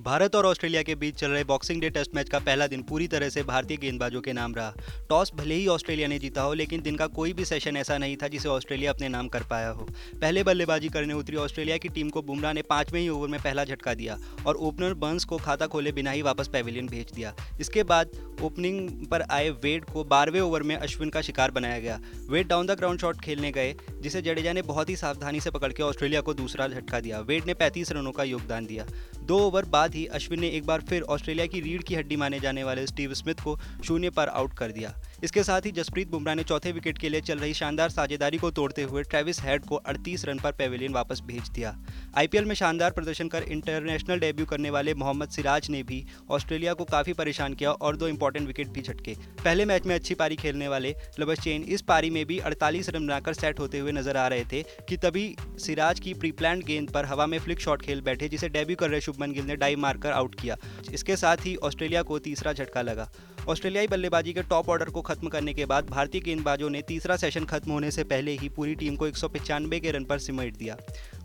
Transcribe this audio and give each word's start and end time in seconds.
भारत 0.00 0.34
और 0.36 0.46
ऑस्ट्रेलिया 0.46 0.82
के 0.82 0.94
बीच 0.94 1.14
चल 1.14 1.30
रहे 1.30 1.44
बॉक्सिंग 1.44 1.80
डे 1.80 1.90
टेस्ट 1.90 2.14
मैच 2.14 2.28
का 2.28 2.38
पहला 2.38 2.66
दिन 2.66 2.82
पूरी 2.82 3.08
तरह 3.08 3.28
से 3.28 3.42
भारतीय 3.42 3.76
गेंदबाजों 3.76 4.20
के 4.20 4.32
नाम 4.32 4.54
रहा। 4.54 4.74
टॉस 5.08 5.32
भले 5.34 5.54
ही 5.54 5.66
ऑस्ट्रेलिया 5.66 6.08
ने 6.08 6.18
जीता 6.18 6.42
हो, 6.42 6.54
लेकिन 6.54 6.82
दिन 6.82 6.96
का 6.96 7.06
कोई 7.06 7.32
भी 7.32 7.44
सेशन 7.44 7.76
ऐसा 7.76 7.98
नहीं 7.98 8.16
था 8.16 8.28
जिसे 8.28 8.48
ऑस्ट्रेलिया 8.48 8.92
अपने 8.92 9.08
नाम 9.08 9.28
कर 9.28 9.42
पाया 9.42 9.68
हो। 9.68 9.88
पहले 10.20 10.42
बल्लेबाजी 10.42 10.88
करने 10.88 11.14
उतरी 11.14 11.36
ऑस्ट्रेलिया 11.36 11.76
की 11.76 11.88
टीम 11.88 12.08
को 12.08 12.22
बुमराह 12.22 12.52
ने 12.52 12.62
पाँचवें 12.62 13.00
ही 13.00 13.08
ओवर 13.08 13.28
में 13.28 13.40
पहला 13.40 13.64
झटका 13.64 13.94
दिया 13.94 14.18
और 14.46 14.56
ओपनर 14.56 14.94
बर्न्स 14.94 15.24
को 15.24 15.36
खाता 15.36 15.66
खोले 15.66 15.92
बिना 15.92 16.10
ही 16.10 16.22
वापस 16.22 16.48
पेविलियन 16.48 16.86
भेज 16.86 17.12
दिया। 17.14 17.34
इसके 17.60 17.82
बाद 17.82 18.10
ओपनिंग 18.42 19.06
पर 19.06 19.22
आए 19.22 19.50
वेड 19.50 19.84
को 19.84 20.04
बारहवें 20.04 20.40
ओवर 20.40 20.62
में 20.62 20.76
अश्विन 20.76 21.10
का 21.10 21.20
शिकार 21.20 21.50
बनाया 21.50 21.78
गया। 21.78 22.00
Wade 22.30 22.48
down 22.48 22.66
the 22.66 22.70
ground 22.70 23.00
shot 23.00 23.20
खेलने 23.20 23.52
गए, 23.52 23.74
जिसे 24.00 24.22
जडेजा 24.22 24.52
ने 24.52 24.62
बहुत 24.62 24.88
ही 24.88 24.96
सावधानी 24.96 25.40
से 25.40 25.50
पकड़ 25.50 25.72
के 25.72 25.82
ऑस्ट्रेलिया 25.82 26.20
को 26.20 26.34
दूसरा 26.34 26.68
झटका 26.68 27.00
दिया। 27.00 27.20
वेड 27.20 27.46
ने 27.46 27.54
35 27.54 27.92
रनों 27.92 28.12
का 28.12 28.24
योगदान 28.24 28.66
दिया। 28.66 28.86
दो 29.26 29.38
ओवर 29.38 29.64
बाद 29.64 29.94
ही 29.94 30.04
अश्विन 30.06 30.40
ने 30.40 30.48
एक 30.48 30.66
बार 30.66 30.80
फिर 30.80 31.02
ऑस्ट्रेलिया 31.02 31.46
की 31.46 31.60
रीढ़ 31.60 31.82
की 31.82 31.94
हड्डी 31.94 32.16
माने 32.16 32.38
जाने 32.40 32.64
वाले 32.64 32.86
स्टीव 32.86 33.14
स्मिथ 33.14 33.42
को 33.44 33.58
शून्य 33.84 34.10
पर 34.10 34.28
आउट 34.28 34.52
कर 34.52 34.72
दिया। 34.72 34.92
इसके 35.24 35.42
साथ 35.42 35.66
ही 35.66 35.70
जसप्रीत 35.72 36.10
बुमराह 36.10 36.34
ने 36.34 36.42
चौथे 36.42 36.72
विकेट 36.72 36.98
के 36.98 37.08
लिए 37.08 37.20
चल 37.20 37.38
रही 37.38 37.54
शानदार 37.54 37.90
साझेदारी 37.90 38.38
को 38.38 38.50
तोड़ते 38.50 38.82
हुए 38.82 39.02
ट्रेविस 39.02 39.40
हेड 39.42 39.64
को 39.64 39.80
38 39.88 40.24
रन 40.24 40.38
पर 40.38 40.52
पेविलियन 40.52 40.92
वापस 40.92 41.20
भेज 41.20 41.48
दिया। 41.48 41.76
आईपीएल 42.16 42.44
में 42.44 42.54
शानदार 42.54 42.90
प्रदर्शन 42.90 43.28
कर 43.28 43.42
इंटरनेशनल 43.44 44.18
डेब्यू 44.18 44.44
करने 44.46 44.70
वाले 44.70 44.92
मोहम्मद 44.94 45.28
सिराज 45.28 45.68
ने 45.70 45.82
भी 45.82 46.02
ऑस्ट्रेलिया 46.30 46.72
को 46.74 46.84
काफ़ी 46.84 47.12
परेशान 47.12 47.54
किया 47.54 47.70
और 47.72 47.96
दो 47.96 48.08
इंपॉर्टेंट 48.08 48.46
विकेट 48.46 48.68
भी 48.68 48.82
झटके। 48.82 49.14
पहले 49.44 49.64
मैच 49.64 49.86
में 49.86 49.94
अच्छी 49.94 50.14
पारी 50.14 50.36
खेलने 50.36 50.68
वाले 50.68 50.94
लबस्चेन 51.20 51.62
इस 51.64 51.82
पारी 51.82 52.10
में 52.10 52.24
भी 52.26 52.38
48 52.40 52.88
रन 52.88 53.06
बनाकर 53.06 53.34
सेट 53.34 53.60
होते 53.60 53.78
हुए 53.78 53.92
नज़र 53.92 54.16
आ 54.16 54.26
रहे 54.28 54.44
थे 54.44 54.62
कि 54.88 54.96
तभी 54.96 55.34
सिराज 55.58 56.00
की 56.00 56.14
प्री 56.14 56.30
प्लान 56.32 56.60
गेंद 56.66 56.90
पर 56.90 57.04
हवा 57.04 57.26
में 57.26 57.38
फ्लिक 57.38 57.60
शॉट 57.60 57.82
खेल 57.82 58.00
बैठे, 58.00 58.28
जिसे 58.28 58.48
डेब्यू 58.48 58.76
कर 58.76 58.90
रहे 58.90 59.00
शुभमन 59.00 59.32
गिल 59.32 59.44
ने 59.44 59.56
डाई 59.56 59.76
मारकर 59.76 60.12
आउट 60.12 60.40
किया। 60.40 60.56
इसके 60.92 61.16
साथ 61.16 61.46
ही 61.46 61.54
ऑस्ट्रेलिया 61.62 62.02
को 62.02 62.18
तीसरा 62.18 62.52
झटका 62.52 62.82
लगा। 62.82 63.08
ऑस्ट्रेलियाई 63.48 63.86
बल्लेबाजी 63.86 64.32
के 64.32 64.42
टॉप 64.42 64.68
ऑर्डर 64.68 64.88
को 64.88 65.02
खत्म 65.02 65.28
करने 65.28 65.54
के 65.54 65.66
बाद 65.66 65.90
भारतीय 65.90 66.20
गेंदबाजों 66.20 66.70
ने 66.70 66.82
तीसरा 66.82 67.16
सेशन 67.16 67.44
खत्म 67.44 67.72
होने 67.72 67.90
से 67.90 68.04
पहले 68.04 68.32
ही 68.32 68.48
पूरी 68.48 68.74
टीम 68.74 68.96
को 68.96 69.06
एक 69.06 69.16
के 69.16 69.90
रन 69.90 70.04
पर 70.04 70.18
सिमट 70.18 70.56
दिया। 70.56 70.76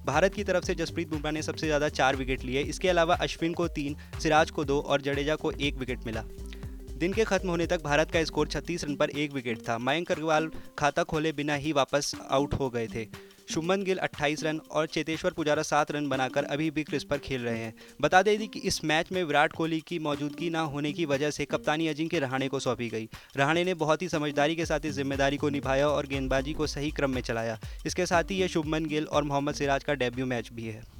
भारत 0.06 0.34
की 0.34 0.44
तरफ़ 0.44 0.66
से 0.66 0.76
जसप्रीत 0.76 1.10
बुमराह 1.10 1.32
ने 1.32 1.42
सबसे 1.42 1.68
ज़्यादा 1.68 1.90
चार 1.90 2.16
विकेट 2.16 2.44
लिए। 2.44 2.62
इसके 2.62 2.90
अलावा 2.90 3.16
अश्विन 3.16 3.54
को 3.54 3.68
तीन, 3.68 3.96
सिराज 4.24 4.52
को 4.52 4.64
दो 4.64 4.80
और 4.80 5.02
जडेजा 5.02 5.36
को 5.36 5.52
एक 5.52 5.76
विकेट 5.76 6.06
मिला। 6.06 6.24
दिन 6.98 7.14
के 7.14 7.24
खत्म 7.24 7.50
होने 7.50 7.66
तक 7.66 7.84
भारत 7.84 8.12
का 8.12 8.24
स्कोर 8.24 8.48
36 8.48 8.84
रन 8.84 8.96
पर 8.96 9.10
एक 9.10 9.34
विकेट 9.34 9.58
था। 9.70 9.78
मयंक 9.78 10.12
अग्रवाल 10.12 10.52
खाता 10.78 11.04
खोले 11.04 11.32
बिना 11.32 11.54
ही 11.56 11.72
वापस 11.72 12.16
आउट 12.32 12.54
हो 12.54 12.70
गए 12.70 12.88
थे। 12.88 13.08
शुभमन 13.52 13.82
गिल 13.84 13.98
28 13.98 14.44
रन 14.44 14.60
और 14.72 14.86
चेतेश्वर 14.88 15.32
पुजारा 15.32 15.64
सात 15.64 15.92
रन 15.92 16.08
बनाकर 16.10 16.44
अभी 16.46 16.70
भी 16.72 16.84
क्रिस 16.84 17.04
पर 17.04 17.18
खेल 17.18 17.42
रहे 17.42 17.58
हैं। 17.58 17.74
बता 18.02 18.22
दें 18.22 18.48
कि 18.48 18.60
इस 18.60 18.84
मैच 18.84 19.12
में 19.12 19.24
विराट 19.24 19.54
कोहली 19.54 19.80
की 19.80 19.98
मौजूदगी 20.00 20.50
न 20.50 20.56
होने 20.74 20.92
की 20.92 21.06
वजह 21.06 21.32
से 21.32 21.46
कप्तानी 21.46 21.88
अजिंक्य 21.88 22.20
रहाणे 22.20 22.48
को 22.48 22.60
सौंपी 22.60 22.90
गई। 22.90 23.10
रहाणे 23.38 23.64
ने 23.64 23.74
बहुत 23.76 24.02
ही 24.02 24.10
समझदारी 24.10 24.56
के 24.56 24.66
साथ 24.66 24.86
इस 24.86 24.96
ज़िम्मेदारी 24.96 25.38
को 25.38 25.50
निभाया 25.50 25.90
और 25.90 26.08
गेंदबाजी 26.08 26.54
को 26.54 26.68
सही 26.68 26.92
क्रम 26.92 27.12
में 27.12 27.22
चलाया। 27.22 27.60
इसके 27.86 28.06
साथ 28.06 28.32
ही 28.32 28.38
यह 28.38 28.48
शुभमन 28.48 28.86
गिल 28.86 29.06
और 29.06 29.24
मोहम्मद 29.24 29.56
सिराज 29.56 29.84
का 29.84 29.94
डेब्यू 29.96 30.26
मैच 30.26 30.50
भी 30.54 30.68
है। 30.68 30.84